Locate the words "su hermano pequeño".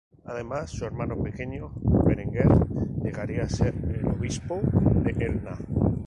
0.71-1.73